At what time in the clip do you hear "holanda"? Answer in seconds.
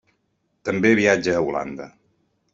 1.51-1.89